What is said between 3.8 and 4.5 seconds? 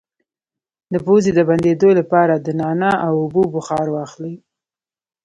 واخلئ